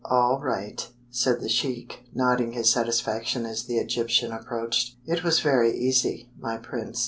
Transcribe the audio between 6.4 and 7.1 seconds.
prince.